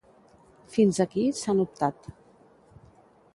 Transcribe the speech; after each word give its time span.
Fins 0.77 0.99
aquí 1.05 1.25
sant 1.41 1.61
Optat. 1.65 2.09